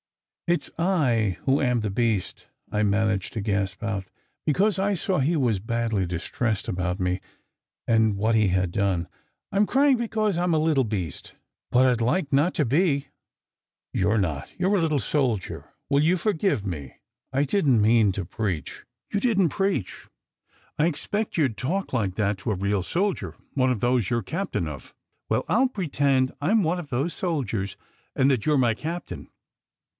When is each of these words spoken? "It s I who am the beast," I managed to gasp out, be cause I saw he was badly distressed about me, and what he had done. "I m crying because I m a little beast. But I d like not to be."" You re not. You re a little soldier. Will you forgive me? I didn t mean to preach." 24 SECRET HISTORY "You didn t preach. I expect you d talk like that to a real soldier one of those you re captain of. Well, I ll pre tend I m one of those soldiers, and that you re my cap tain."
"It 0.47 0.63
s 0.63 0.71
I 0.77 1.37
who 1.43 1.61
am 1.61 1.79
the 1.79 1.91
beast," 1.91 2.47
I 2.73 2.83
managed 2.83 3.31
to 3.33 3.39
gasp 3.41 3.83
out, 3.83 4.05
be 4.45 4.51
cause 4.51 4.79
I 4.79 4.95
saw 4.95 5.19
he 5.19 5.37
was 5.37 5.59
badly 5.59 6.05
distressed 6.07 6.67
about 6.67 6.99
me, 6.99 7.21
and 7.87 8.17
what 8.17 8.35
he 8.35 8.47
had 8.49 8.71
done. 8.71 9.07
"I 9.51 9.57
m 9.57 9.65
crying 9.67 9.95
because 9.95 10.37
I 10.37 10.43
m 10.43 10.53
a 10.55 10.59
little 10.59 10.83
beast. 10.83 11.35
But 11.71 11.85
I 11.85 11.95
d 11.95 12.03
like 12.03 12.33
not 12.33 12.53
to 12.55 12.65
be."" 12.65 13.07
You 13.93 14.11
re 14.11 14.17
not. 14.17 14.51
You 14.59 14.67
re 14.69 14.79
a 14.79 14.81
little 14.81 14.99
soldier. 14.99 15.69
Will 15.89 16.01
you 16.03 16.17
forgive 16.17 16.65
me? 16.65 16.97
I 17.31 17.45
didn 17.45 17.75
t 17.77 17.81
mean 17.81 18.11
to 18.13 18.25
preach." 18.25 18.83
24 18.83 18.83
SECRET 18.83 18.89
HISTORY 18.89 19.29
"You 19.29 19.35
didn 19.35 19.49
t 19.49 19.55
preach. 19.55 20.07
I 20.79 20.85
expect 20.87 21.37
you 21.37 21.47
d 21.47 21.53
talk 21.53 21.93
like 21.93 22.15
that 22.15 22.39
to 22.39 22.51
a 22.51 22.55
real 22.55 22.83
soldier 22.83 23.35
one 23.53 23.71
of 23.71 23.79
those 23.79 24.09
you 24.09 24.17
re 24.17 24.23
captain 24.23 24.67
of. 24.67 24.93
Well, 25.29 25.45
I 25.47 25.59
ll 25.61 25.69
pre 25.69 25.87
tend 25.87 26.33
I 26.41 26.49
m 26.51 26.63
one 26.63 26.79
of 26.79 26.89
those 26.89 27.13
soldiers, 27.13 27.77
and 28.15 28.29
that 28.31 28.45
you 28.45 28.53
re 28.53 28.57
my 28.57 28.73
cap 28.73 29.05
tain." 29.05 29.29